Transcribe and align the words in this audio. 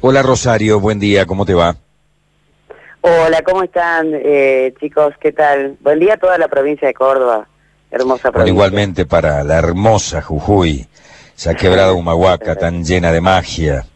Hola 0.00 0.22
Rosario, 0.22 0.78
buen 0.78 1.00
día, 1.00 1.26
¿cómo 1.26 1.44
te 1.44 1.54
va? 1.54 1.74
Hola, 3.00 3.42
¿cómo 3.42 3.64
están 3.64 4.12
eh, 4.14 4.72
chicos? 4.78 5.12
¿Qué 5.20 5.32
tal? 5.32 5.76
Buen 5.80 5.98
día 5.98 6.14
a 6.14 6.16
toda 6.18 6.38
la 6.38 6.46
provincia 6.46 6.86
de 6.86 6.94
Córdoba, 6.94 7.48
hermosa 7.90 8.30
provincia. 8.30 8.52
igualmente 8.52 9.06
para 9.06 9.42
la 9.42 9.58
hermosa 9.58 10.22
Jujuy, 10.22 10.86
esa 11.36 11.54
quebrada 11.54 11.92
Humahuaca 11.94 12.54
tan 12.54 12.84
llena 12.84 13.10
de 13.10 13.20
magia, 13.20 13.86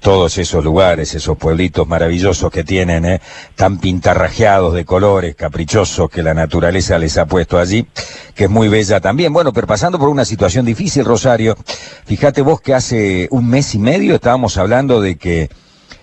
todos 0.00 0.38
esos 0.38 0.64
lugares, 0.64 1.14
esos 1.14 1.36
pueblitos 1.36 1.86
maravillosos 1.86 2.50
que 2.50 2.64
tienen, 2.64 3.04
¿eh? 3.04 3.20
tan 3.54 3.78
pintarrajeados 3.78 4.74
de 4.74 4.84
colores, 4.84 5.34
caprichosos 5.34 6.10
que 6.10 6.22
la 6.22 6.34
naturaleza 6.34 6.98
les 6.98 7.18
ha 7.18 7.26
puesto 7.26 7.58
allí, 7.58 7.86
que 8.34 8.44
es 8.44 8.50
muy 8.50 8.68
bella 8.68 9.00
también. 9.00 9.32
Bueno, 9.32 9.52
pero 9.52 9.66
pasando 9.66 9.98
por 9.98 10.08
una 10.08 10.24
situación 10.24 10.64
difícil, 10.64 11.04
Rosario, 11.04 11.56
fíjate 12.04 12.42
vos 12.42 12.60
que 12.60 12.74
hace 12.74 13.28
un 13.30 13.48
mes 13.48 13.74
y 13.74 13.78
medio 13.78 14.14
estábamos 14.14 14.56
hablando 14.56 15.00
de 15.00 15.16
que 15.16 15.48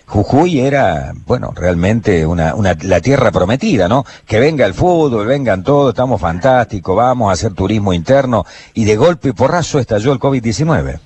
Jujuy 0.06 0.60
era, 0.60 1.14
bueno, 1.26 1.54
realmente 1.56 2.26
una, 2.26 2.54
una, 2.56 2.78
la 2.84 3.00
tierra 3.02 3.32
prometida, 3.32 3.88
¿no? 3.88 4.06
Que 4.28 4.40
venga 4.40 4.66
el 4.66 4.74
fútbol, 4.74 5.26
vengan 5.26 5.64
todos, 5.64 5.90
estamos 5.90 6.20
fantásticos, 6.20 6.96
vamos 6.96 7.30
a 7.30 7.34
hacer 7.34 7.54
turismo 7.54 7.94
interno, 7.94 8.46
y 8.74 8.86
de 8.86 8.96
golpe 8.96 9.30
y 9.30 9.32
porrazo 9.32 9.80
estalló 9.80 10.12
el 10.12 10.20
COVID-19. 10.20 11.00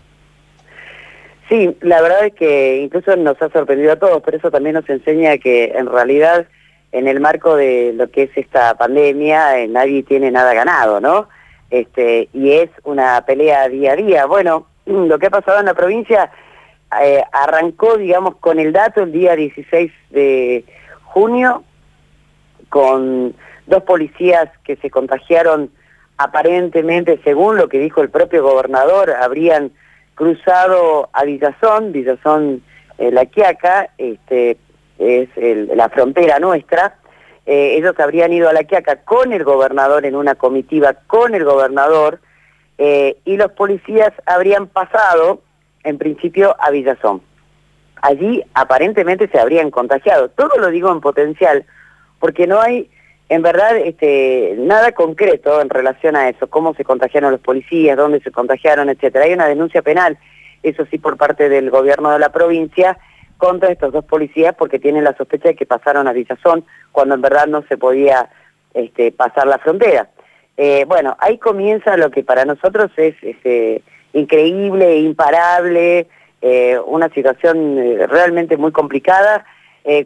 Sí, 1.49 1.77
la 1.81 2.01
verdad 2.01 2.25
es 2.25 2.33
que 2.33 2.77
incluso 2.77 3.15
nos 3.15 3.41
ha 3.41 3.49
sorprendido 3.49 3.93
a 3.93 3.99
todos, 3.99 4.21
pero 4.23 4.38
eso 4.38 4.51
también 4.51 4.75
nos 4.75 4.89
enseña 4.89 5.38
que 5.38 5.71
en 5.75 5.88
realidad 5.88 6.45
en 6.91 7.07
el 7.07 7.19
marco 7.19 7.55
de 7.55 7.93
lo 7.93 8.09
que 8.09 8.23
es 8.23 8.31
esta 8.35 8.75
pandemia 8.77 9.59
eh, 9.59 9.67
nadie 9.67 10.03
tiene 10.03 10.29
nada 10.29 10.53
ganado, 10.53 10.99
¿no? 10.99 11.29
Este, 11.69 12.29
y 12.33 12.52
es 12.52 12.69
una 12.83 13.23
pelea 13.25 13.67
día 13.69 13.93
a 13.93 13.95
día. 13.95 14.25
Bueno, 14.25 14.67
lo 14.85 15.17
que 15.19 15.27
ha 15.27 15.29
pasado 15.31 15.59
en 15.59 15.67
la 15.67 15.73
provincia 15.73 16.31
eh, 17.02 17.23
arrancó, 17.31 17.97
digamos, 17.97 18.35
con 18.38 18.59
el 18.59 18.73
dato 18.73 19.03
el 19.03 19.11
día 19.11 19.35
16 19.35 19.91
de 20.09 20.66
junio, 21.03 21.63
con 22.69 23.33
dos 23.67 23.83
policías 23.83 24.50
que 24.63 24.75
se 24.77 24.89
contagiaron 24.89 25.72
aparentemente, 26.17 27.19
según 27.23 27.57
lo 27.57 27.69
que 27.69 27.79
dijo 27.79 28.02
el 28.02 28.09
propio 28.09 28.44
gobernador, 28.44 29.11
habrían 29.11 29.72
cruzado 30.17 31.09
a 31.13 31.23
Villazón, 31.23 31.91
Villazón 31.91 32.63
eh, 32.97 33.11
La 33.11 33.27
Quiaca, 33.27 33.91
este, 33.99 34.57
es 34.97 35.29
la 35.35 35.89
frontera 35.89 36.39
nuestra, 36.39 36.95
eh, 37.45 37.75
ellos 37.77 37.93
habrían 37.99 38.33
ido 38.33 38.49
a 38.49 38.53
La 38.53 38.63
Quiaca 38.63 39.03
con 39.03 39.31
el 39.31 39.43
gobernador 39.43 40.07
en 40.07 40.15
una 40.15 40.33
comitiva 40.33 40.93
con 41.05 41.35
el 41.35 41.45
gobernador 41.45 42.19
eh, 42.79 43.17
y 43.25 43.38
los 43.38 43.51
policías 43.51 44.11
habrían 44.25 44.65
pasado 44.65 45.43
en 45.83 45.99
principio 45.99 46.55
a 46.59 46.71
Villazón. 46.71 47.21
Allí 48.01 48.43
aparentemente 48.55 49.29
se 49.29 49.39
habrían 49.39 49.69
contagiado. 49.69 50.29
Todo 50.29 50.57
lo 50.57 50.69
digo 50.71 50.91
en 50.91 50.99
potencial 50.99 51.63
porque 52.19 52.47
no 52.47 52.59
hay 52.59 52.89
en 53.30 53.42
verdad 53.42 53.78
este, 53.78 54.56
nada 54.58 54.94
concreto 54.94 55.61
en 55.61 55.70
relación 55.70 56.16
a 56.16 56.30
eso, 56.30 56.47
cómo 56.47 56.73
se 56.75 56.83
contagiaron 56.83 57.31
los 57.31 57.42
policías, 57.42 57.97
dónde 57.97 58.22
se 58.22 58.31
contagiaron, 58.31 58.89
etcétera. 58.89 59.25
Hay 59.25 59.34
una 59.34 59.47
denuncia 59.47 59.81
penal, 59.81 60.17
eso 60.64 60.86
sí, 60.89 60.97
por 60.97 61.17
parte 61.17 61.50
del 61.50 61.69
gobierno 61.69 62.11
de 62.11 62.19
la 62.19 62.31
provincia 62.31 62.97
contra 63.38 63.72
estos 63.72 63.94
dos 63.94 64.06
policías 64.06 64.56
porque 64.56 64.80
tienen 64.80 65.03
la 65.03 65.16
sospecha 65.16 65.50
de 65.50 65.56
que 65.56 65.66
pasaron 65.66 66.08
a 66.08 66.14
Villazón 66.14 66.66
cuando 66.92 67.16
en 67.16 67.22
verdad 67.22 67.47
no 67.47 67.64
se 67.64 67.78
podía 67.78 68.30
este, 68.73 69.11
pasar 69.11 69.47
la 69.47 69.59
frontera. 69.59 70.09
Eh, 70.58 70.86
bueno, 70.88 71.16
ahí 71.19 71.38
comienza 71.38 71.97
lo 71.97 72.09
que 72.09 72.23
para 72.23 72.44
nosotros 72.44 72.89
es 72.97 73.16
este, 73.22 73.84
increíble, 74.14 74.97
imparable, 74.97 76.08
eh, 76.41 76.80
una 76.86 77.09
situación 77.09 77.78
eh, 77.78 78.08
realmente 78.08 78.58
muy 78.58 78.72
complicada, 78.72 79.45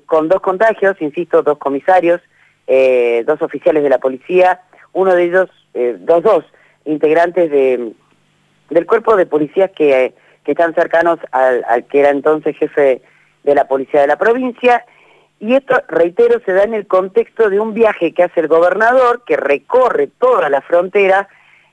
con 0.05 0.29
dos 0.29 0.41
contagios, 0.41 0.95
insisto, 1.01 1.41
dos 1.41 1.57
comisarios, 1.57 2.21
eh, 2.67 3.23
dos 3.25 3.41
oficiales 3.41 3.83
de 3.83 3.89
la 3.89 3.97
policía, 3.97 4.61
uno 4.93 5.13
de 5.15 5.23
ellos, 5.23 5.49
eh, 5.73 5.95
dos, 5.99 6.23
dos 6.23 6.45
integrantes 6.85 7.49
de, 7.49 7.93
del 8.69 8.85
cuerpo 8.85 9.15
de 9.15 9.25
policías 9.25 9.71
que, 9.71 10.13
que 10.43 10.51
están 10.51 10.73
cercanos 10.73 11.19
al, 11.31 11.85
que 11.85 11.99
era 11.99 12.09
entonces 12.09 12.55
jefe 12.57 13.01
de 13.43 13.55
la 13.55 13.67
policía 13.67 14.01
de 14.01 14.07
la 14.07 14.17
provincia. 14.17 14.85
Y 15.39 15.55
esto, 15.55 15.81
reitero, 15.87 16.39
se 16.45 16.53
da 16.53 16.63
en 16.63 16.75
el 16.75 16.85
contexto 16.87 17.49
de 17.49 17.59
un 17.59 17.73
viaje 17.73 18.13
que 18.13 18.23
hace 18.23 18.41
el 18.41 18.47
gobernador, 18.47 19.23
que 19.25 19.37
recorre 19.37 20.07
toda 20.19 20.49
la 20.49 20.61
frontera, 20.61 21.27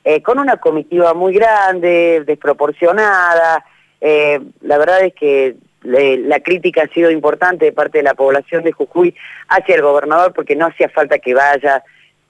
eh, 0.05 0.23
con 0.23 0.39
una 0.39 0.57
comitiva 0.57 1.13
muy 1.13 1.35
grande, 1.35 2.23
desproporcionada. 2.27 3.65
la 4.01 4.79
verdad 4.79 5.03
es 5.03 5.15
que 5.15 5.57
la 5.83 6.41
crítica 6.41 6.83
ha 6.83 6.95
sido 6.95 7.11
importante 7.11 7.67
de 7.67 7.73
parte 7.73 7.99
de 7.99 8.05
la 8.05 8.15
población 8.15 8.65
de 8.65 8.73
Jujuy 8.73 9.15
hacia 9.49 9.77
el 9.77 9.83
gobernador 9.83 10.33
porque 10.33 10.57
no 10.57 10.67
hacía 10.67 10.89
falta 10.89 11.19
que 11.19 11.35
vaya, 11.35 11.83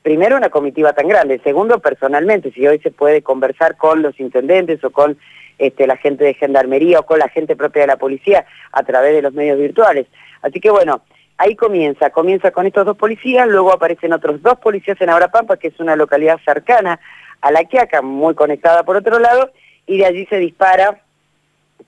primero, 0.02 0.36
una 0.36 0.50
comitiva 0.50 0.92
tan 0.92 1.08
grande, 1.08 1.40
segundo, 1.42 1.80
personalmente, 1.80 2.52
si 2.52 2.66
hoy 2.66 2.78
se 2.80 2.90
puede 2.90 3.22
conversar 3.22 3.76
con 3.76 4.02
los 4.02 4.18
intendentes 4.20 4.82
o 4.84 4.90
con 4.90 5.18
este, 5.58 5.86
la 5.86 5.96
gente 5.96 6.24
de 6.24 6.34
gendarmería 6.34 7.00
o 7.00 7.06
con 7.06 7.18
la 7.18 7.28
gente 7.28 7.56
propia 7.56 7.82
de 7.82 7.88
la 7.88 7.96
policía 7.96 8.46
a 8.72 8.82
través 8.82 9.14
de 9.14 9.22
los 9.22 9.32
medios 9.32 9.58
virtuales. 9.58 10.06
Así 10.42 10.60
que 10.60 10.70
bueno, 10.70 11.02
ahí 11.36 11.56
comienza, 11.56 12.10
comienza 12.10 12.50
con 12.50 12.66
estos 12.66 12.84
dos 12.84 12.96
policías, 12.96 13.48
luego 13.48 13.72
aparecen 13.72 14.12
otros 14.12 14.42
dos 14.42 14.58
policías 14.58 15.00
en 15.00 15.10
Abrapampa, 15.10 15.56
que 15.56 15.68
es 15.68 15.80
una 15.80 15.96
localidad 15.96 16.38
cercana 16.44 17.00
a 17.40 17.50
La 17.50 17.64
Quiaca, 17.64 18.02
muy 18.02 18.34
conectada 18.34 18.84
por 18.84 18.96
otro 18.96 19.18
lado, 19.18 19.50
y 19.86 19.98
de 19.98 20.06
allí 20.06 20.26
se 20.26 20.36
dispara 20.36 21.00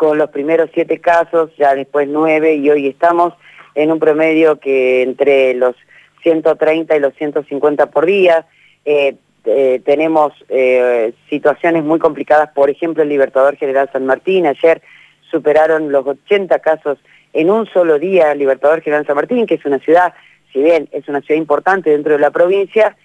con 0.01 0.17
los 0.17 0.31
primeros 0.31 0.71
siete 0.73 0.99
casos, 0.99 1.51
ya 1.59 1.75
después 1.75 2.09
nueve, 2.09 2.55
y 2.55 2.71
hoy 2.71 2.87
estamos 2.87 3.35
en 3.75 3.93
un 3.93 3.99
promedio 3.99 4.59
que 4.59 5.03
entre 5.03 5.53
los 5.53 5.77
130 6.23 6.97
y 6.97 7.01
los 7.01 7.15
150 7.17 7.91
por 7.91 8.07
día. 8.07 8.47
Eh, 8.87 9.17
eh, 9.45 9.83
tenemos 9.85 10.33
eh, 10.49 11.13
situaciones 11.29 11.85
muy 11.85 11.99
complicadas, 11.99 12.51
por 12.55 12.71
ejemplo, 12.71 13.03
el 13.03 13.11
Libertador 13.11 13.57
General 13.57 13.91
San 13.93 14.07
Martín, 14.07 14.47
ayer 14.47 14.81
superaron 15.31 15.93
los 15.93 16.07
80 16.07 16.59
casos 16.61 16.97
en 17.35 17.51
un 17.51 17.67
solo 17.67 17.99
día, 17.99 18.33
el 18.33 18.39
Libertador 18.39 18.81
General 18.81 19.07
San 19.07 19.17
Martín, 19.17 19.45
que 19.45 19.57
es 19.57 19.65
una 19.67 19.81
ciudad, 19.81 20.15
si 20.51 20.63
bien 20.63 20.89
es 20.93 21.07
una 21.09 21.21
ciudad 21.21 21.39
importante 21.39 21.91
dentro 21.91 22.15
de 22.15 22.21
la 22.21 22.31
provincia, 22.31 22.97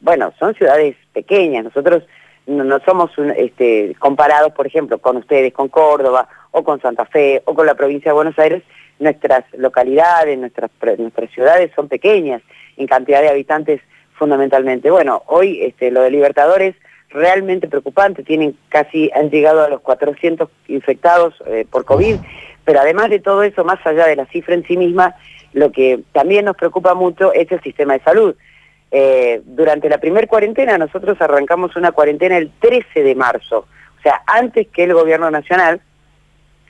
bueno, 0.00 0.32
son 0.38 0.54
ciudades 0.54 0.96
pequeñas, 1.12 1.64
nosotros 1.64 2.02
no, 2.48 2.80
somos 2.80 3.10
este, 3.36 3.94
comparados, 3.98 4.52
por 4.52 4.66
ejemplo, 4.66 4.98
con 4.98 5.18
ustedes, 5.18 5.52
con 5.52 5.68
Córdoba 5.68 6.28
o 6.50 6.64
con 6.64 6.80
Santa 6.80 7.04
Fe 7.04 7.42
o 7.44 7.54
con 7.54 7.66
la 7.66 7.74
provincia 7.74 8.10
de 8.10 8.14
Buenos 8.14 8.38
Aires, 8.38 8.62
nuestras 8.98 9.44
localidades, 9.56 10.38
nuestras, 10.38 10.70
nuestras 10.98 11.30
ciudades 11.30 11.70
son 11.76 11.88
pequeñas 11.88 12.42
en 12.76 12.86
cantidad 12.86 13.20
de 13.20 13.28
habitantes 13.28 13.80
fundamentalmente. 14.14 14.90
Bueno, 14.90 15.22
hoy 15.26 15.62
este, 15.62 15.90
lo 15.90 16.02
de 16.02 16.10
Libertadores 16.10 16.74
realmente 17.10 17.68
preocupante, 17.68 18.22
tienen 18.22 18.56
casi, 18.68 19.10
han 19.14 19.30
llegado 19.30 19.64
a 19.64 19.68
los 19.68 19.80
400 19.80 20.48
infectados 20.68 21.34
eh, 21.46 21.66
por 21.70 21.84
COVID, 21.84 22.16
pero 22.64 22.80
además 22.80 23.10
de 23.10 23.20
todo 23.20 23.42
eso, 23.42 23.64
más 23.64 23.78
allá 23.86 24.06
de 24.06 24.16
la 24.16 24.26
cifra 24.26 24.54
en 24.54 24.66
sí 24.66 24.76
misma, 24.76 25.14
lo 25.52 25.72
que 25.72 26.00
también 26.12 26.44
nos 26.44 26.56
preocupa 26.56 26.94
mucho 26.94 27.32
es 27.32 27.50
el 27.50 27.62
sistema 27.62 27.94
de 27.94 28.00
salud. 28.00 28.36
Eh, 28.90 29.42
durante 29.44 29.88
la 29.88 29.98
primer 29.98 30.26
cuarentena 30.28 30.78
nosotros 30.78 31.20
arrancamos 31.20 31.76
una 31.76 31.92
cuarentena 31.92 32.38
el 32.38 32.50
13 32.58 33.02
de 33.02 33.14
marzo, 33.14 33.66
o 33.98 34.02
sea, 34.02 34.22
antes 34.26 34.68
que 34.68 34.84
el 34.84 34.94
gobierno 34.94 35.30
nacional, 35.30 35.80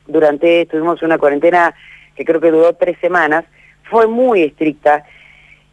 durante, 0.06 0.66
tuvimos 0.66 1.00
una 1.02 1.18
cuarentena 1.18 1.74
que 2.16 2.24
creo 2.24 2.40
que 2.40 2.50
duró 2.50 2.72
tres 2.74 2.98
semanas, 3.00 3.44
fue 3.84 4.08
muy 4.08 4.42
estricta, 4.42 5.04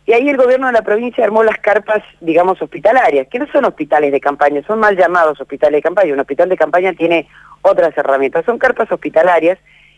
y 0.06 0.14
ahí 0.14 0.30
el 0.30 0.38
gobierno 0.38 0.68
de 0.68 0.74
la 0.74 0.84
provincia 0.84 1.24
armó 1.24 1.44
las 1.44 1.58
carpas, 1.58 2.04
digamos, 2.22 2.62
hospitalarias, 2.62 3.28
que 3.28 3.40
no 3.40 3.48
son 3.48 3.66
hospitales 3.66 4.12
de 4.12 4.20
campaña, 4.20 4.62
son 4.68 4.80
mal 4.80 4.96
llamados 4.96 5.42
hospitales 5.42 5.80
de 5.80 5.82
campaña, 5.82 6.14
un 6.14 6.20
hospital 6.20 6.48
de 6.48 6.58
campaña 6.58 6.94
tiene 6.94 7.28
otras 7.64 7.98
herramientas, 7.98 8.46
son 8.46 8.60
carpas 8.60 8.92
hospitalarias, 8.92 9.58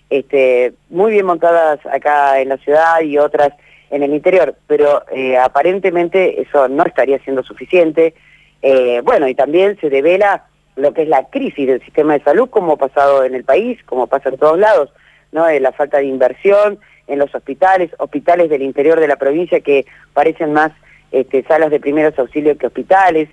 este, 0.10 0.74
muy 0.90 1.12
bien 1.12 1.26
montadas 1.26 1.86
acá 1.88 2.40
en 2.40 2.48
la 2.48 2.58
ciudad 2.58 3.02
y 3.02 3.18
otras 3.18 3.52
en 3.90 4.04
el 4.04 4.14
interior, 4.14 4.56
pero 4.68 5.04
eh, 5.12 5.38
aparentemente 5.38 6.42
eso 6.42 6.68
no 6.68 6.84
estaría 6.84 7.20
siendo 7.20 7.44
suficiente. 7.44 8.14
Eh, 8.62 9.02
bueno, 9.04 9.28
y 9.28 9.36
también 9.36 9.78
se 9.80 9.90
devela 9.90 10.46
lo 10.76 10.94
que 10.94 11.04
es 11.04 11.08
la 11.08 11.26
crisis 11.30 11.68
del 11.68 11.84
sistema 11.84 12.14
de 12.14 12.24
salud, 12.24 12.50
como 12.50 12.74
ha 12.74 12.78
pasado 12.78 13.24
en 13.24 13.34
el 13.34 13.44
país, 13.44 13.80
como 13.86 14.08
pasa 14.08 14.30
en 14.30 14.38
todos 14.38 14.60
lados, 14.60 14.92
¿no? 15.32 15.48
Eh, 15.48 15.60
la 15.60 15.72
falta 15.72 15.98
de 15.98 16.06
inversión 16.06 16.80
en 17.08 17.20
los 17.20 17.34
hospitales, 17.34 17.92
hospitales 17.98 18.50
del 18.50 18.62
interior 18.62 19.00
de 19.00 19.08
la 19.08 19.16
provincia 19.16 19.62
que 19.62 19.86
parecen 20.14 20.54
más 20.54 20.72
este, 21.12 21.44
salas 21.44 21.72
de 21.72 21.80
primeros 21.80 22.18
auxilios 22.20 22.58
que 22.58 22.68
hospitales, 22.68 23.30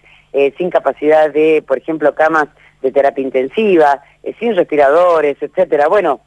sin 0.59 0.69
capacidad 0.69 1.31
de, 1.31 1.63
por 1.65 1.79
ejemplo, 1.79 2.13
camas 2.13 2.49
de 2.83 2.91
terapia 2.91 3.23
intensiva, 3.23 4.03
sin 4.41 4.57
respiradores, 4.57 5.37
etcétera. 5.41 5.87
Bueno, 5.87 6.23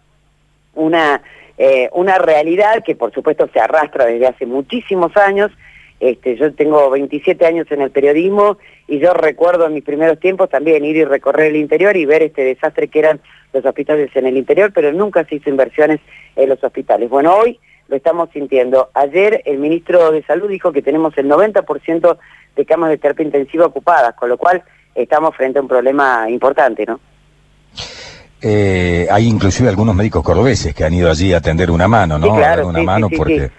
una 0.75 1.21
eh, 1.57 1.89
una 1.93 2.17
realidad 2.17 2.83
que 2.83 2.95
por 2.95 3.13
supuesto 3.13 3.49
se 3.51 3.59
arrastra 3.59 4.05
desde 4.05 4.27
hace 4.27 4.45
muchísimos 4.45 5.15
años. 5.17 5.51
Este, 5.99 6.35
yo 6.35 6.53
tengo 6.53 6.91
27 6.91 7.43
años 7.45 7.65
en 7.71 7.81
el 7.81 7.89
periodismo 7.89 8.59
y 8.87 8.99
yo 8.99 9.13
recuerdo 9.13 9.65
en 9.65 9.73
mis 9.73 9.83
primeros 9.83 10.19
tiempos 10.19 10.49
también 10.49 10.85
ir 10.85 10.95
y 10.95 11.03
recorrer 11.03 11.47
el 11.47 11.55
interior 11.55 11.97
y 11.97 12.05
ver 12.05 12.21
este 12.21 12.43
desastre 12.43 12.87
que 12.87 12.99
eran 12.99 13.19
los 13.51 13.65
hospitales 13.65 14.11
en 14.15 14.27
el 14.27 14.37
interior, 14.37 14.71
pero 14.73 14.91
nunca 14.91 15.25
se 15.25 15.35
hizo 15.35 15.49
inversiones 15.49 15.99
en 16.35 16.49
los 16.49 16.63
hospitales. 16.63 17.09
Bueno, 17.09 17.35
hoy 17.35 17.59
lo 17.87 17.95
estamos 17.95 18.29
sintiendo. 18.31 18.91
Ayer 18.93 19.41
el 19.45 19.57
ministro 19.57 20.11
de 20.11 20.23
Salud 20.23 20.49
dijo 20.49 20.71
que 20.71 20.83
tenemos 20.83 21.17
el 21.17 21.27
90% 21.27 22.17
de 22.55 22.65
camas 22.65 22.89
de 22.89 22.97
terapia 22.97 23.25
intensiva 23.25 23.65
ocupadas, 23.65 24.13
con 24.15 24.29
lo 24.29 24.37
cual 24.37 24.63
estamos 24.93 25.35
frente 25.35 25.57
a 25.57 25.61
un 25.61 25.67
problema 25.67 26.29
importante, 26.29 26.85
¿no? 26.85 26.99
Eh, 28.41 29.07
hay 29.09 29.27
inclusive 29.27 29.69
algunos 29.69 29.95
médicos 29.95 30.23
cordobeses 30.23 30.73
que 30.75 30.83
han 30.83 30.93
ido 30.93 31.09
allí 31.09 31.33
a 31.33 31.41
tender 31.41 31.71
una 31.71 31.87
mano, 31.87 32.19
¿no? 32.19 32.27
Sí, 32.27 32.33
claro, 32.37 32.67
una 32.67 32.83
mano 32.83 33.09
porque... 33.15 33.49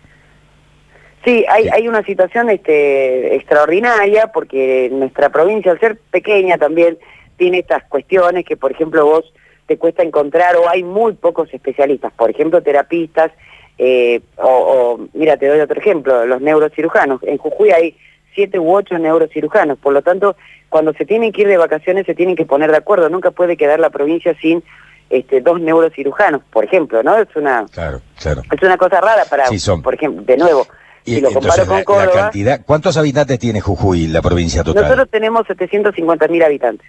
Sí, 1.24 1.44
hay, 1.48 1.68
hay 1.68 1.88
una 1.88 2.02
situación 2.04 2.48
este, 2.48 3.34
extraordinaria 3.34 4.28
porque 4.28 4.88
nuestra 4.90 5.30
provincia, 5.30 5.72
al 5.72 5.80
ser 5.80 5.98
pequeña 6.10 6.58
también, 6.58 6.96
tiene 7.36 7.58
estas 7.58 7.84
cuestiones 7.84 8.44
que, 8.44 8.56
por 8.56 8.70
ejemplo, 8.70 9.04
vos 9.04 9.32
te 9.66 9.76
cuesta 9.76 10.02
encontrar 10.02 10.56
o 10.56 10.68
hay 10.68 10.82
muy 10.82 11.14
pocos 11.14 11.52
especialistas, 11.52 12.12
por 12.12 12.30
ejemplo, 12.30 12.62
terapistas, 12.62 13.32
eh, 13.76 14.20
o, 14.36 14.98
mira, 15.12 15.36
te 15.36 15.46
doy 15.46 15.60
otro 15.60 15.78
ejemplo, 15.78 16.24
los 16.24 16.40
neurocirujanos. 16.40 17.22
En 17.22 17.36
Jujuy 17.36 17.70
hay 17.70 17.96
siete 18.34 18.58
u 18.58 18.74
ocho 18.74 18.98
neurocirujanos, 18.98 19.78
por 19.78 19.92
lo 19.92 20.02
tanto, 20.02 20.36
cuando 20.68 20.92
se 20.92 21.04
tienen 21.04 21.32
que 21.32 21.42
ir 21.42 21.48
de 21.48 21.56
vacaciones 21.56 22.06
se 22.06 22.14
tienen 22.14 22.36
que 22.36 22.44
poner 22.44 22.70
de 22.70 22.76
acuerdo, 22.76 23.08
nunca 23.08 23.30
puede 23.30 23.56
quedar 23.56 23.80
la 23.80 23.90
provincia 23.90 24.36
sin 24.40 24.62
este, 25.10 25.40
dos 25.40 25.60
neurocirujanos, 25.60 26.42
por 26.50 26.64
ejemplo, 26.64 27.02
¿no? 27.02 27.16
Es 27.16 27.28
una, 27.34 27.66
claro, 27.70 28.00
claro. 28.20 28.42
Es 28.50 28.62
una 28.62 28.76
cosa 28.76 29.00
rara 29.00 29.24
para, 29.24 29.46
por 29.82 29.94
ejemplo, 29.94 30.22
de 30.22 30.36
nuevo, 30.36 30.66
si 31.04 31.20
lo 31.20 31.32
comparo 31.32 31.66
con 31.66 31.84
Córdoba... 31.84 32.30
¿Cuántos 32.66 32.96
habitantes 32.96 33.38
tiene 33.38 33.60
Jujuy, 33.60 34.08
la 34.08 34.20
provincia 34.20 34.62
total? 34.62 34.84
Nosotros 34.84 35.08
tenemos 35.10 35.46
750.000 35.46 36.44
habitantes. 36.44 36.86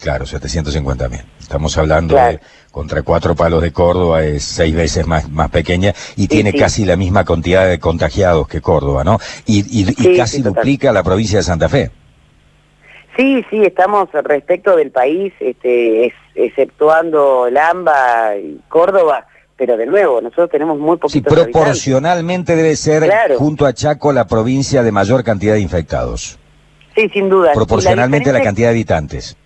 Claro, 0.00 0.26
750 0.26 1.08
mil. 1.08 1.20
Estamos 1.40 1.76
hablando 1.76 2.14
de 2.14 2.40
contra 2.78 3.02
cuatro 3.02 3.34
palos 3.34 3.60
de 3.60 3.72
Córdoba, 3.72 4.22
es 4.22 4.44
seis 4.44 4.72
veces 4.72 5.04
más, 5.04 5.28
más 5.30 5.50
pequeña 5.50 5.92
y 6.14 6.28
tiene 6.28 6.52
casi 6.52 6.84
la 6.84 6.94
misma 6.94 7.24
cantidad 7.24 7.68
de 7.68 7.80
contagiados 7.80 8.46
que 8.46 8.60
Córdoba, 8.60 9.02
¿no? 9.02 9.18
Y, 9.46 9.64
y, 9.68 10.16
casi 10.16 10.42
duplica 10.42 10.92
la 10.92 11.02
provincia 11.02 11.38
de 11.38 11.42
Santa 11.42 11.68
Fe. 11.68 11.90
Sí, 13.16 13.44
sí, 13.50 13.62
estamos 13.64 14.08
respecto 14.12 14.76
del 14.76 14.92
país, 14.92 15.32
este, 15.40 16.14
exceptuando 16.36 17.48
el 17.48 17.56
AMBA 17.56 18.36
y 18.36 18.60
Córdoba, 18.68 19.26
pero 19.56 19.76
de 19.76 19.86
nuevo, 19.86 20.20
nosotros 20.20 20.48
tenemos 20.48 20.78
muy 20.78 20.98
poquitos 20.98 21.34
Sí, 21.34 21.40
proporcionalmente 21.50 22.54
debe 22.54 22.76
ser, 22.76 23.10
junto 23.38 23.66
a 23.66 23.72
Chaco, 23.72 24.12
la 24.12 24.28
provincia 24.28 24.84
de 24.84 24.92
mayor 24.92 25.24
cantidad 25.24 25.54
de 25.54 25.60
infectados. 25.60 26.38
Sí, 26.94 27.08
sin 27.08 27.28
duda. 27.28 27.54
Proporcionalmente 27.54 28.30
a 28.30 28.34
la 28.34 28.40
cantidad 28.40 28.68
de 28.68 28.74
habitantes. 28.74 29.36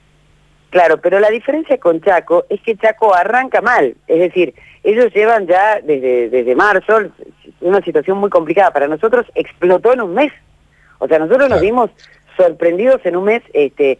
Claro, 0.73 0.97
pero 1.03 1.21
la 1.21 1.29
diferencia 1.29 1.77
con 1.77 2.01
Chaco 2.01 2.47
es 2.49 2.59
que 2.63 2.77
Chaco 2.79 3.15
arranca 3.15 3.61
mal, 3.61 3.95
es 4.07 4.19
decir, 4.19 4.55
ellos 4.83 5.13
llevan 5.15 5.47
ya 5.47 5.79
desde, 5.83 6.31
desde 6.31 6.57
marzo 6.57 6.99
una 7.61 7.83
situación 7.83 8.17
muy 8.17 8.31
complicada. 8.31 8.73
Para 8.73 8.89
nosotros 8.89 9.27
explotó 9.35 9.93
en 9.93 10.01
un 10.01 10.15
mes. 10.15 10.33
O 10.99 11.07
sea, 11.07 11.19
nosotros 11.19 11.51
nos 11.51 11.61
vimos 11.61 11.91
sorprendidos 12.39 13.01
en 13.05 13.17
un 13.17 13.25
mes 13.25 13.43
este, 13.53 13.99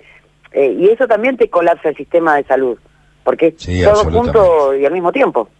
eh, 0.53 0.77
y 0.79 0.89
eso 0.89 1.07
también 1.07 1.37
te 1.37 1.51
colapsa 1.51 1.91
el 1.91 1.97
sistema 1.97 2.37
de 2.37 2.45
salud, 2.45 2.79
porque 3.23 3.49
es 3.49 3.85
todo 3.85 4.11
junto 4.11 4.75
y 4.75 4.87
al 4.87 4.93
mismo 4.95 5.13
tiempo. 5.13 5.51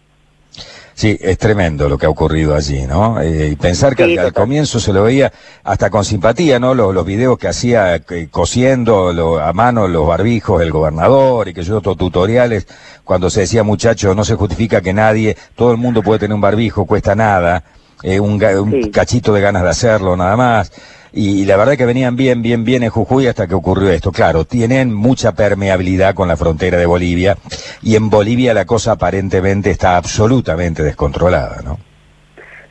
Sí, 0.95 1.17
es 1.19 1.37
tremendo 1.39 1.89
lo 1.89 1.97
que 1.97 2.05
ha 2.05 2.09
ocurrido 2.09 2.55
allí, 2.55 2.85
¿no? 2.85 3.19
Eh, 3.19 3.49
y 3.51 3.55
pensar 3.55 3.95
que 3.95 4.19
al, 4.19 4.31
comienzo 4.31 4.79
se 4.79 4.93
lo 4.93 5.03
veía 5.03 5.33
hasta 5.63 5.89
con 5.89 6.05
simpatía, 6.05 6.59
¿no? 6.59 6.75
Los, 6.75 6.93
los 6.93 7.05
videos 7.05 7.37
que 7.39 7.47
hacía 7.47 7.95
eh, 7.95 8.27
cosiendo 8.29 9.39
a 9.41 9.53
mano 9.53 9.87
los 9.87 10.07
barbijos 10.07 10.61
el 10.61 10.71
gobernador 10.71 11.47
y 11.47 11.53
que 11.53 11.63
yo 11.63 11.77
otros 11.77 11.97
tutoriales, 11.97 12.67
cuando 13.03 13.29
se 13.31 13.41
decía 13.41 13.63
muchacho, 13.63 14.13
no 14.13 14.23
se 14.23 14.35
justifica 14.35 14.81
que 14.81 14.93
nadie, 14.93 15.35
todo 15.55 15.71
el 15.71 15.77
mundo 15.77 16.03
puede 16.03 16.19
tener 16.19 16.35
un 16.35 16.41
barbijo, 16.41 16.85
cuesta 16.85 17.15
nada, 17.15 17.63
eh, 18.03 18.19
un, 18.19 18.43
un 18.43 18.91
cachito 18.91 19.33
de 19.33 19.41
ganas 19.41 19.63
de 19.63 19.69
hacerlo, 19.69 20.15
nada 20.15 20.37
más 20.37 20.71
y, 21.13 21.45
la 21.45 21.57
verdad 21.57 21.77
que 21.77 21.85
venían 21.85 22.15
bien, 22.15 22.41
bien, 22.41 22.63
bien 22.63 22.83
en 22.83 22.89
Jujuy 22.89 23.27
hasta 23.27 23.47
que 23.47 23.53
ocurrió 23.53 23.89
esto. 23.89 24.11
Claro, 24.11 24.45
tienen 24.45 24.93
mucha 24.93 25.33
permeabilidad 25.33 26.15
con 26.15 26.27
la 26.27 26.35
frontera 26.35 26.77
de 26.77 26.85
Bolivia 26.85 27.37
y 27.81 27.95
en 27.95 28.09
Bolivia 28.09 28.53
la 28.53 28.65
cosa 28.65 28.93
aparentemente 28.93 29.69
está 29.69 29.95
absolutamente 29.97 30.83
descontrolada, 30.83 31.61
¿no? 31.63 31.77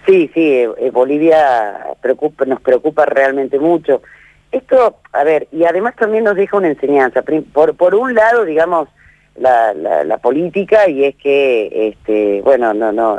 Sí, 0.07 0.31
sí, 0.35 0.41
eh, 0.41 0.71
eh, 0.79 0.91
Bolivia 0.91 1.87
nos 2.47 2.61
preocupa 2.61 3.07
realmente 3.07 3.59
mucho. 3.59 4.03
Esto, 4.51 4.99
a 5.13 5.25
ver, 5.25 5.47
y 5.53 5.65
además 5.65 5.95
también 5.97 6.25
nos 6.25 6.35
deja 6.35 6.57
una 6.57 6.69
enseñanza. 6.69 7.23
Por, 7.53 7.77
por 7.77 7.95
un 7.95 8.15
lado, 8.15 8.45
digamos, 8.45 8.89
la, 9.37 9.73
la, 9.73 10.05
la 10.05 10.19
política 10.19 10.89
y 10.89 11.05
es 11.05 11.17
que, 11.17 11.89
este, 11.89 12.43
bueno, 12.43 12.75
no, 12.75 12.93
no, 12.93 13.19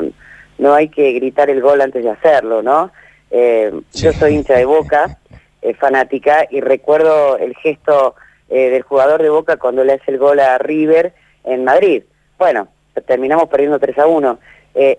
no 0.57 0.73
hay 0.73 0.89
que 0.89 1.13
gritar 1.13 1.49
el 1.49 1.61
gol 1.61 1.81
antes 1.81 2.03
de 2.03 2.11
hacerlo, 2.11 2.61
¿no? 2.61 2.91
Eh, 3.35 3.71
yo 3.93 4.13
soy 4.13 4.35
hincha 4.35 4.53
de 4.53 4.65
Boca, 4.65 5.17
eh, 5.63 5.73
fanática, 5.73 6.45
y 6.51 6.61
recuerdo 6.61 7.39
el 7.39 7.55
gesto 7.55 8.13
eh, 8.47 8.69
del 8.69 8.83
jugador 8.83 9.23
de 9.23 9.29
Boca 9.29 9.57
cuando 9.57 9.83
le 9.83 9.93
hace 9.93 10.11
el 10.11 10.19
gol 10.19 10.39
a 10.39 10.59
River 10.59 11.15
en 11.43 11.63
Madrid. 11.63 12.03
Bueno, 12.37 12.67
terminamos 13.07 13.49
perdiendo 13.49 13.79
3 13.79 13.97
a 13.97 14.05
1. 14.05 14.39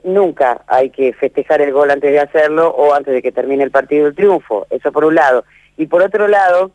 nunca 0.02 0.62
hay 0.66 0.90
que 0.90 1.12
festejar 1.12 1.60
el 1.60 1.72
gol 1.72 1.92
antes 1.92 2.10
de 2.10 2.18
hacerlo 2.18 2.70
o 2.70 2.92
antes 2.92 3.14
de 3.14 3.22
que 3.22 3.30
termine 3.30 3.62
el 3.62 3.70
partido 3.70 4.06
del 4.06 4.16
triunfo. 4.16 4.66
Eso 4.68 4.90
por 4.90 5.04
un 5.04 5.14
lado. 5.14 5.44
Y 5.76 5.86
por 5.86 6.02
otro 6.02 6.26
lado, 6.26 6.72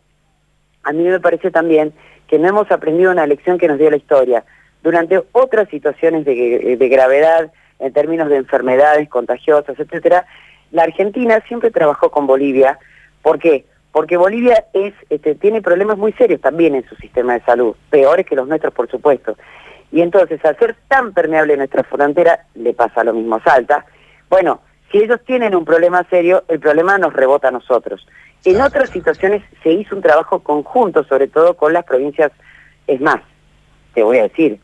a 0.83 0.93
mí 0.93 1.03
me 1.03 1.19
parece 1.19 1.51
también 1.51 1.91
que 2.29 2.39
no 2.39 2.47
hemos 2.47 2.71
aprendido 2.71 3.11
una 3.11 3.27
lección 3.27 3.57
que 3.57 3.67
nos 3.67 3.79
dio 3.79 3.91
la 3.91 3.97
historia. 3.97 4.45
Durante 4.81 5.21
otras 5.33 5.67
situaciones 5.67 6.23
de, 6.23 6.77
de 6.79 6.87
gravedad, 6.87 7.51
en 7.79 7.91
términos 7.91 8.29
de 8.29 8.37
enfermedades 8.37 9.09
contagiosas, 9.09 9.77
etcétera, 9.77 10.25
la 10.71 10.83
Argentina 10.83 11.43
siempre 11.47 11.71
trabajó 11.71 12.11
con 12.11 12.27
Bolivia. 12.27 12.79
¿Por 13.21 13.39
qué? 13.39 13.65
Porque 13.91 14.17
Bolivia 14.17 14.65
es, 14.73 14.93
este, 15.09 15.35
tiene 15.35 15.61
problemas 15.61 15.97
muy 15.97 16.13
serios 16.13 16.41
también 16.41 16.75
en 16.75 16.87
su 16.87 16.95
sistema 16.95 17.33
de 17.33 17.41
salud, 17.41 17.75
peores 17.89 18.25
que 18.25 18.35
los 18.35 18.47
nuestros, 18.47 18.73
por 18.73 18.89
supuesto. 18.89 19.35
Y 19.91 20.01
entonces, 20.01 20.43
al 20.45 20.57
ser 20.57 20.75
tan 20.87 21.13
permeable 21.13 21.57
nuestra 21.57 21.83
frontera, 21.83 22.45
le 22.53 22.73
pasa 22.73 23.03
lo 23.03 23.13
mismo 23.13 23.35
a 23.35 23.43
Salta. 23.43 23.85
Bueno, 24.29 24.61
si 24.91 24.99
ellos 24.99 25.19
tienen 25.25 25.55
un 25.55 25.65
problema 25.65 26.05
serio, 26.09 26.43
el 26.47 26.59
problema 26.59 26.97
nos 26.97 27.13
rebota 27.13 27.47
a 27.47 27.51
nosotros. 27.51 28.07
En 28.45 28.61
otras 28.61 28.89
situaciones 28.91 29.43
se 29.63 29.71
hizo 29.71 29.95
un 29.95 30.01
trabajo 30.01 30.39
conjunto, 30.39 31.03
sobre 31.03 31.27
todo 31.27 31.55
con 31.55 31.73
las 31.73 31.85
provincias. 31.85 32.31
Es 32.85 33.01
más, 33.01 33.21
te 33.93 34.03
voy 34.03 34.19
a 34.19 34.23
decir, 34.23 34.59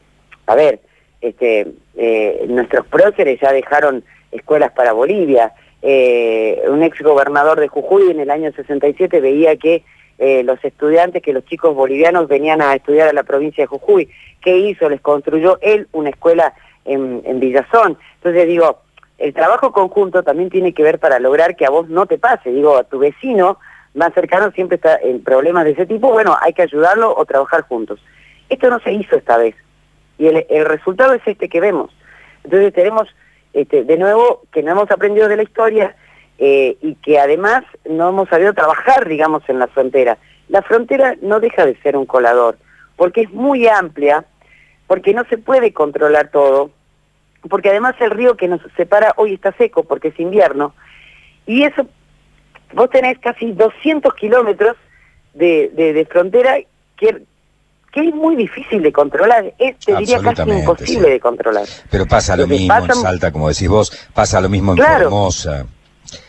a 0.46 0.56
ver, 0.56 0.80
este, 1.22 1.74
eh, 1.96 2.46
nuestros 2.48 2.86
próceres 2.88 3.40
ya 3.42 3.52
dejaron 3.52 4.04
escuelas 4.32 4.72
para 4.72 4.94
Bolivia, 4.94 5.54
eh, 5.88 6.64
un 6.68 6.82
ex 6.82 7.00
gobernador 7.04 7.60
de 7.60 7.68
Jujuy 7.68 8.10
en 8.10 8.20
el 8.20 8.32
año 8.32 8.52
67 8.52 9.22
veía 9.22 9.56
que 9.56 9.84
eh, 10.18 10.42
los 10.44 10.58
estudiantes, 10.66 11.22
que 11.22 11.32
los 11.32 11.46
chicos 11.46 11.76
bolivianos 11.76 12.28
venían 12.28 12.60
a 12.60 12.74
estudiar 12.74 13.08
a 13.08 13.14
la 13.14 13.22
provincia 13.22 13.66
de 13.66 13.68
Jujuy. 13.68 14.10
¿Qué 14.42 14.58
hizo? 14.58 14.90
Les 14.90 15.00
construyó 15.00 15.60
él 15.62 15.88
una 15.92 16.10
escuela 16.10 16.56
en, 16.86 17.22
en 17.24 17.40
Villazón. 17.40 18.00
Entonces 18.16 18.48
digo, 18.48 18.80
el 19.20 19.36
trabajo 19.36 19.72
conjunto 19.72 20.24
también 20.24 20.50
tiene 20.50 20.74
que 20.74 20.82
ver 20.82 20.98
para 20.98 21.20
lograr 21.20 21.56
que 21.56 21.68
a 21.68 21.70
vos 21.70 21.88
no 21.88 22.08
te 22.08 22.18
pase. 22.18 22.50
Digo, 22.50 22.78
a 22.78 22.84
tu 22.84 22.98
vecino 22.98 23.60
más 23.94 24.12
cercano 24.16 24.52
siempre 24.54 24.78
está 24.78 24.98
en 24.98 25.24
problemas 25.24 25.66
de 25.66 25.72
ese 25.72 25.86
tipo, 25.86 26.12
bueno, 26.12 26.36
hay 26.42 26.54
que 26.54 26.64
ayudarlo 26.64 27.16
o 27.16 27.26
trabajar 27.26 27.62
juntos. 27.62 28.00
Esto 28.50 28.72
no 28.72 28.80
se 28.80 28.92
hizo 28.92 29.16
esta 29.18 29.38
vez. 29.38 29.54
Y 30.18 30.26
el, 30.26 30.48
el 30.50 30.66
resultado 30.66 31.14
es 31.14 31.22
este 31.28 31.48
que 31.48 31.60
vemos. 31.60 31.96
Entonces 32.44 32.74
tenemos 32.74 33.08
este, 33.56 33.86
de 33.86 33.98
nuevo, 33.98 34.42
que 34.52 34.62
no 34.62 34.72
hemos 34.72 34.92
aprendido 34.92 35.30
de 35.30 35.38
la 35.38 35.44
historia 35.44 35.96
eh, 36.38 36.76
y 36.82 36.96
que 36.96 37.18
además 37.18 37.64
no 37.90 38.10
hemos 38.10 38.28
sabido 38.28 38.54
trabajar, 38.54 39.08
digamos, 39.08 39.44
en 39.48 39.60
la 39.60 39.68
frontera. 39.68 40.18
La 40.50 40.62
frontera 40.62 41.16
no 41.22 41.40
deja 41.40 41.66
de 41.66 41.78
ser 41.78 41.96
un 41.96 42.06
colador, 42.06 42.58
porque 42.98 43.22
es 43.22 43.32
muy 43.32 43.66
amplia, 43.66 44.26
porque 44.88 45.14
no 45.14 45.24
se 45.30 45.38
puede 45.38 45.72
controlar 45.72 46.32
todo, 46.32 46.70
porque 47.50 47.70
además 47.70 47.96
el 48.02 48.12
río 48.12 48.36
que 48.36 48.50
nos 48.50 48.60
separa 48.76 49.14
hoy 49.16 49.36
está 49.36 49.54
seco 49.54 49.86
porque 49.86 50.10
es 50.10 50.20
invierno, 50.20 50.76
y 51.46 51.64
eso, 51.64 51.88
vos 52.74 52.90
tenés 52.90 53.18
casi 53.20 53.54
200 53.54 54.14
kilómetros 54.16 54.76
de, 55.34 55.72
de, 55.74 55.94
de 55.94 56.06
frontera 56.06 56.58
que 56.98 57.24
que 57.96 58.10
es 58.10 58.14
muy 58.14 58.36
difícil 58.36 58.84
de 58.84 58.92
controlar, 58.92 59.54
es, 59.58 59.78
te 59.78 59.96
diría 59.96 60.20
casi 60.20 60.50
imposible 60.50 61.10
de 61.10 61.20
controlar. 61.22 61.64
Pero 61.90 62.06
pasa 62.06 62.36
lo 62.36 62.46
mismo 62.46 62.76
en 62.76 62.94
Salta, 62.94 63.32
como 63.32 63.48
decís 63.48 63.70
vos, 63.70 63.98
pasa 64.14 64.42
lo 64.42 64.50
mismo 64.50 64.74
en 64.74 64.80
Formosa. 64.80 65.66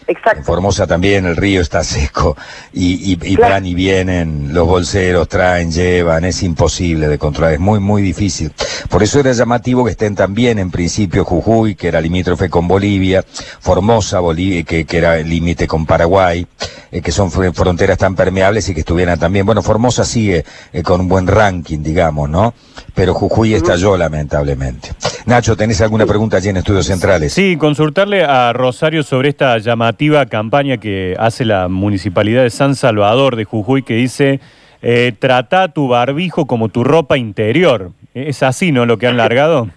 Exacto. 0.06 0.38
En 0.38 0.44
Formosa 0.44 0.86
también 0.86 1.26
el 1.26 1.36
río 1.36 1.60
está 1.60 1.82
seco 1.82 2.36
y, 2.72 3.18
y, 3.20 3.36
van 3.36 3.66
y 3.66 3.74
vienen, 3.74 4.54
los 4.54 4.64
bolseros 4.64 5.28
traen, 5.28 5.72
llevan, 5.72 6.24
es 6.24 6.44
imposible 6.44 7.08
de 7.08 7.18
controlar, 7.18 7.54
es 7.54 7.60
muy, 7.60 7.80
muy 7.80 8.00
difícil. 8.00 8.52
Por 8.88 9.02
eso 9.02 9.18
era 9.18 9.32
llamativo 9.32 9.84
que 9.84 9.90
estén 9.90 10.14
también 10.14 10.60
en 10.60 10.70
principio 10.70 11.24
Jujuy, 11.24 11.74
que 11.74 11.88
era 11.88 12.00
limítrofe 12.00 12.48
con 12.48 12.68
Bolivia, 12.68 13.24
Formosa, 13.58 14.20
Bolivia, 14.20 14.62
que, 14.62 14.84
que 14.84 14.98
era 14.98 15.16
límite 15.18 15.66
con 15.66 15.84
Paraguay, 15.84 16.46
eh, 16.90 17.02
que 17.02 17.12
son 17.12 17.30
fronteras 17.30 17.98
tan 17.98 18.14
permeables 18.14 18.68
y 18.68 18.74
que 18.74 18.80
estuvieran 18.80 19.18
también. 19.18 19.46
Bueno, 19.46 19.62
Formosa 19.62 20.04
sigue 20.04 20.44
eh, 20.72 20.82
con 20.82 21.00
un 21.00 21.08
buen 21.08 21.26
ranking, 21.26 21.82
digamos, 21.82 22.28
¿no? 22.28 22.54
Pero 22.94 23.14
Jujuy 23.14 23.54
estalló 23.54 23.96
lamentablemente. 23.96 24.90
Nacho, 25.26 25.56
¿tenés 25.56 25.80
alguna 25.80 26.06
pregunta 26.06 26.36
allí 26.36 26.48
en 26.48 26.58
Estudios 26.58 26.86
Centrales? 26.86 27.32
Sí, 27.32 27.56
consultarle 27.56 28.24
a 28.24 28.52
Rosario 28.52 29.02
sobre 29.02 29.30
esta 29.30 29.58
llamativa 29.58 30.26
campaña 30.26 30.76
que 30.78 31.16
hace 31.18 31.44
la 31.44 31.68
Municipalidad 31.68 32.42
de 32.42 32.50
San 32.50 32.74
Salvador 32.74 33.36
de 33.36 33.44
Jujuy 33.44 33.82
que 33.82 33.94
dice, 33.94 34.40
eh, 34.82 35.12
trata 35.18 35.68
tu 35.68 35.88
barbijo 35.88 36.46
como 36.46 36.68
tu 36.68 36.84
ropa 36.84 37.16
interior. 37.18 37.92
¿Es 38.14 38.42
así, 38.42 38.72
no, 38.72 38.86
lo 38.86 38.98
que 38.98 39.06
han 39.06 39.16
largado? 39.16 39.68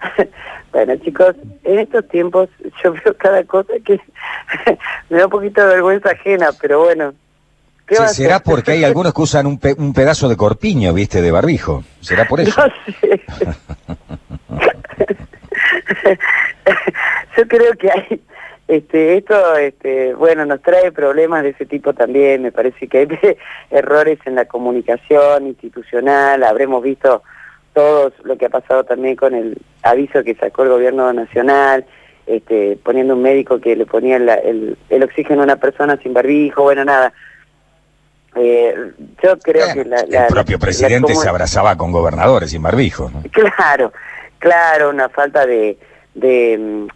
Bueno, 0.74 0.96
chicos, 0.96 1.36
en 1.62 1.78
estos 1.78 2.06
tiempos 2.08 2.48
yo 2.82 2.92
veo 2.92 3.16
cada 3.16 3.44
cosa 3.44 3.72
que 3.84 4.00
me 5.08 5.18
da 5.18 5.26
un 5.26 5.30
poquito 5.30 5.60
de 5.62 5.68
vergüenza 5.68 6.10
ajena, 6.10 6.50
pero 6.60 6.82
bueno. 6.84 7.14
¿qué 7.86 7.96
será 8.08 8.40
porque 8.40 8.72
hay 8.72 8.84
algunos 8.84 9.14
que 9.14 9.22
usan 9.22 9.46
un, 9.46 9.60
un, 9.78 9.94
pedazo 9.94 10.28
de 10.28 10.36
corpiño, 10.36 10.92
viste, 10.92 11.22
de 11.22 11.30
barbijo. 11.30 11.84
¿Será 12.00 12.24
por 12.24 12.40
eso? 12.40 12.60
yo 17.36 17.48
creo 17.48 17.72
que 17.74 17.90
hay, 17.92 18.20
este, 18.66 19.18
esto, 19.18 19.56
este, 19.56 20.14
bueno, 20.14 20.44
nos 20.44 20.60
trae 20.60 20.90
problemas 20.90 21.44
de 21.44 21.50
ese 21.50 21.66
tipo 21.66 21.92
también. 21.94 22.42
Me 22.42 22.50
parece 22.50 22.88
que 22.88 22.98
hay 22.98 23.08
errores 23.70 24.18
en 24.24 24.34
la 24.34 24.46
comunicación 24.46 25.46
institucional. 25.46 26.42
Habremos 26.42 26.82
visto 26.82 27.22
todos 27.74 28.12
lo 28.22 28.38
que 28.38 28.46
ha 28.46 28.50
pasado 28.50 28.84
también 28.84 29.16
con 29.16 29.34
el 29.34 29.58
aviso 29.82 30.22
que 30.22 30.34
sacó 30.36 30.62
el 30.62 30.70
gobierno 30.70 31.12
nacional, 31.12 31.84
este, 32.26 32.78
poniendo 32.82 33.14
un 33.14 33.22
médico 33.22 33.60
que 33.60 33.76
le 33.76 33.84
ponía 33.84 34.16
el, 34.16 34.78
el, 34.88 35.02
oxígeno 35.02 35.42
a 35.42 35.44
una 35.44 35.56
persona 35.56 35.98
sin 36.02 36.14
barbijo, 36.14 36.62
bueno, 36.62 36.84
nada. 36.84 37.12
Eh, 38.36 38.74
yo 39.22 39.38
creo 39.38 39.66
que 39.74 39.84
la, 39.84 40.00
El 40.00 40.26
propio 40.28 40.58
presidente 40.58 41.14
se 41.14 41.28
abrazaba 41.28 41.76
con 41.76 41.92
gobernadores 41.92 42.50
sin 42.50 42.62
barbijo. 42.62 43.10
Claro, 43.30 43.92
claro, 44.38 44.90
una 44.90 45.08
falta 45.08 45.46
de, 45.46 45.76
de, 46.14 46.58
mm, 46.58 46.86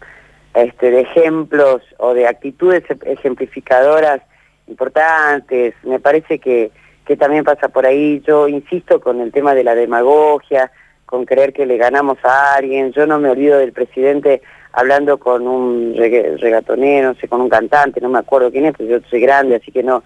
este, 0.55 0.91
de 0.91 1.01
ejemplos 1.01 1.81
o 1.97 2.13
de 2.13 2.27
actitudes 2.27 2.83
ejemplificadoras 3.05 4.21
importantes. 4.67 5.75
Me 5.83 5.99
parece 5.99 6.39
que 6.39 6.71
que 7.09 7.17
también 7.17 7.43
pasa 7.43 7.69
por 7.69 7.87
ahí. 7.87 8.21
Yo 8.27 8.47
insisto 8.47 9.01
con 9.01 9.19
el 9.19 9.31
tema 9.31 9.55
de 9.55 9.63
la 9.63 9.73
demagogia, 9.73 10.71
con 11.07 11.25
creer 11.25 11.53
que 11.53 11.65
le 11.65 11.75
ganamos 11.75 12.19
a 12.23 12.53
alguien. 12.53 12.91
Yo 12.91 13.07
no 13.07 13.17
me 13.17 13.31
olvido 13.31 13.57
del 13.57 13.73
presidente 13.73 14.43
hablando 14.73 15.17
con 15.17 15.47
un 15.47 15.95
regatonero, 15.97 17.13
no 17.13 17.19
sé, 17.19 17.27
con 17.27 17.41
un 17.41 17.49
cantante, 17.49 17.99
no 17.99 18.09
me 18.09 18.19
acuerdo 18.19 18.51
quién 18.51 18.65
es, 18.65 18.75
pero 18.77 18.99
yo 18.99 19.07
soy 19.09 19.21
grande, 19.21 19.55
así 19.55 19.71
que 19.71 19.81
no, 19.81 20.03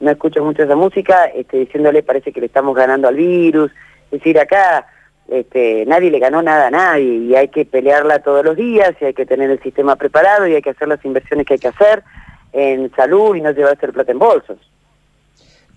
no 0.00 0.10
escucho 0.10 0.44
mucho 0.44 0.64
esa 0.64 0.76
música, 0.76 1.24
este, 1.34 1.56
diciéndole 1.56 2.02
parece 2.02 2.32
que 2.32 2.40
le 2.40 2.46
estamos 2.48 2.76
ganando 2.76 3.08
al 3.08 3.14
virus. 3.14 3.72
Es 4.10 4.18
decir, 4.18 4.38
acá 4.38 4.86
este, 5.28 5.86
nadie 5.86 6.10
le 6.10 6.18
ganó 6.18 6.42
nada 6.42 6.66
a 6.66 6.70
nadie 6.70 7.14
y 7.14 7.34
hay 7.34 7.48
que 7.48 7.64
pelearla 7.64 8.18
todos 8.18 8.44
los 8.44 8.56
días 8.56 8.92
y 9.00 9.06
hay 9.06 9.14
que 9.14 9.24
tener 9.24 9.50
el 9.50 9.62
sistema 9.62 9.96
preparado 9.96 10.46
y 10.46 10.54
hay 10.54 10.60
que 10.60 10.68
hacer 10.68 10.88
las 10.88 11.02
inversiones 11.02 11.46
que 11.46 11.54
hay 11.54 11.60
que 11.60 11.68
hacer 11.68 12.02
en 12.52 12.94
salud 12.94 13.36
y 13.36 13.40
no 13.40 13.52
llevarse 13.52 13.86
el 13.86 13.94
plata 13.94 14.12
en 14.12 14.18
bolsos. 14.18 14.58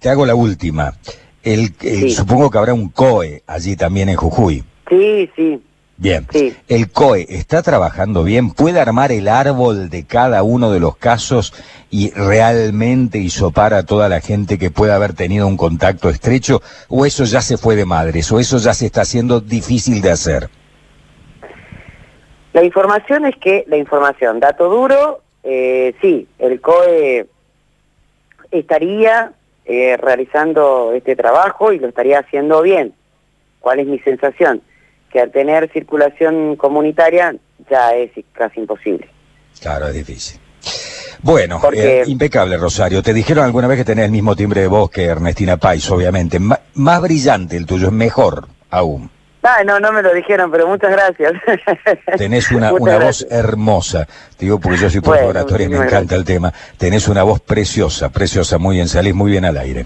Te 0.06 0.12
hago 0.12 0.28
la 0.28 0.36
última. 0.36 0.94
El, 1.42 1.74
Supongo 2.12 2.52
que 2.52 2.60
habrá 2.60 2.76
un 2.76 2.90
COE 2.90 3.42
allí 3.48 3.76
también 3.76 4.08
en 4.08 4.18
Jujuy. 4.18 4.64
Sí, 4.88 5.32
sí. 5.36 5.60
Bien. 5.98 6.28
¿El 6.68 6.92
COE 6.92 7.26
está 7.28 7.64
trabajando 7.64 8.24
bien? 8.24 8.52
¿Puede 8.52 8.80
armar 8.80 9.12
el 9.12 9.28
árbol 9.28 9.90
de 9.90 10.06
cada 10.06 10.44
uno 10.44 10.70
de 10.70 10.80
los 10.80 10.96
casos 10.98 11.56
y 11.90 12.12
realmente 12.12 13.18
hisopar 13.18 13.74
a 13.74 13.82
toda 13.82 14.08
la 14.08 14.22
gente 14.22 14.60
que 14.60 14.70
pueda 14.70 14.96
haber 14.96 15.14
tenido 15.14 15.48
un 15.48 15.58
contacto 15.58 16.10
estrecho? 16.10 16.62
¿O 16.88 17.08
eso 17.08 17.24
ya 17.24 17.42
se 17.42 17.58
fue 17.58 17.76
de 17.76 17.86
madres? 17.86 18.32
¿O 18.32 18.40
eso 18.40 18.60
ya 18.60 18.76
se 18.76 18.86
está 18.86 19.02
haciendo 19.02 19.42
difícil 19.42 20.04
de 20.04 20.12
hacer? 20.12 20.50
La 22.54 22.64
información 22.64 23.26
es 23.26 23.36
que, 23.38 23.66
la 23.68 23.78
información, 23.78 24.40
dato 24.40 24.70
duro, 24.70 25.22
eh, 25.42 25.96
sí, 26.00 26.28
el 26.38 26.62
COE 26.62 27.26
estaría 28.52 29.34
eh, 29.66 29.98
realizando 29.98 30.94
este 30.94 31.16
trabajo 31.16 31.72
y 31.72 31.80
lo 31.80 31.88
estaría 31.88 32.20
haciendo 32.20 32.62
bien. 32.62 32.94
¿Cuál 33.60 33.80
es 33.80 33.88
mi 33.88 34.00
sensación? 34.00 34.62
Que 35.12 35.22
al 35.22 35.32
tener 35.32 35.72
circulación 35.72 36.56
comunitaria 36.56 37.36
ya 37.70 37.96
es 37.96 38.12
casi 38.34 38.60
imposible. 38.60 39.10
Claro, 39.60 39.88
es 39.88 39.94
difícil. 39.94 40.40
Bueno, 41.22 41.60
eh, 41.74 42.04
impecable, 42.06 42.58
Rosario. 42.58 43.02
Te 43.02 43.14
dijeron 43.14 43.46
alguna 43.46 43.68
vez 43.68 43.80
que 43.80 43.86
tenés 43.86 44.06
el 44.06 44.12
mismo 44.12 44.36
timbre 44.36 44.62
de 44.62 44.68
voz 44.68 44.92
que 44.92 45.06
Ernestina 45.06 45.58
Pais, 45.58 45.90
obviamente. 45.90 46.40
más 46.40 47.02
brillante 47.02 47.58
el 47.58 47.66
tuyo, 47.66 47.88
es 47.88 47.94
mejor 47.94 48.48
aún. 48.70 49.10
Ah, 49.48 49.64
no, 49.64 49.80
no 49.80 49.92
me 49.92 50.02
lo 50.02 50.12
dijeron, 50.12 50.50
pero 50.50 50.68
muchas 50.68 50.90
gracias. 50.90 51.34
Tenés 52.18 52.50
una, 52.52 52.74
una 52.74 52.98
voz 52.98 53.28
hermosa, 53.30 54.08
te 54.38 54.46
digo 54.46 54.60
porque 54.60 54.80
yo 54.80 54.90
soy 54.90 55.02
por 55.02 55.20
y 55.62 55.68
me 55.68 55.78
encanta 55.78 56.16
el 56.16 56.26
tema. 56.26 56.52
Tenés 56.80 57.08
una 57.08 57.22
voz 57.22 57.42
preciosa, 57.42 58.10
preciosa, 58.10 58.58
muy 58.58 58.78
bien, 58.78 58.88
salís 58.88 59.14
muy 59.14 59.30
bien 59.30 59.46
al 59.46 59.58
aire. 59.58 59.86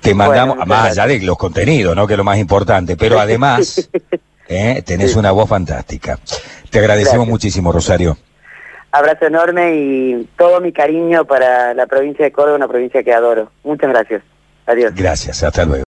Te 0.00 0.14
mandamos, 0.14 0.66
más 0.66 0.90
allá 0.90 1.06
de 1.06 1.20
los 1.20 1.38
contenidos, 1.38 1.96
¿no? 1.96 2.06
Que 2.06 2.14
es 2.14 2.18
lo 2.18 2.24
más 2.24 2.36
importante, 2.36 2.96
pero 2.96 3.18
además, 3.18 3.88
¿eh? 4.48 4.82
tenés 4.84 5.16
una 5.16 5.30
voz 5.30 5.48
fantástica. 5.48 6.18
Te 6.68 6.78
agradecemos 6.78 7.26
muchísimo, 7.26 7.72
Rosario. 7.72 8.18
Abrazo 8.90 9.24
enorme 9.24 9.74
y 9.74 10.28
todo 10.36 10.60
mi 10.60 10.70
cariño 10.70 11.24
para 11.24 11.72
la 11.72 11.86
provincia 11.86 12.26
de 12.26 12.32
Córdoba, 12.32 12.56
una 12.56 12.68
provincia 12.68 13.02
que 13.02 13.14
adoro. 13.14 13.50
Muchas 13.64 13.88
gracias. 13.88 14.22
Adiós. 14.66 14.92
Gracias, 14.94 15.42
hasta 15.42 15.64
luego. 15.64 15.80